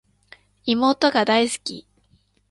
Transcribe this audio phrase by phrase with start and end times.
[0.65, 1.87] 妹が大好き